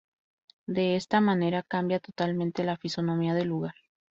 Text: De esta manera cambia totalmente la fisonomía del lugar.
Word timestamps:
De 0.65 0.95
esta 0.95 1.21
manera 1.21 1.61
cambia 1.61 1.99
totalmente 1.99 2.63
la 2.63 2.75
fisonomía 2.75 3.35
del 3.35 3.49
lugar. 3.49 3.75